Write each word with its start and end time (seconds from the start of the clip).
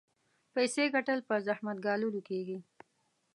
پيسې 0.53 0.83
ګټل 0.95 1.19
په 1.27 1.35
زحمت 1.45 1.77
ګاللو 1.85 2.19
کېږي. 2.29 2.57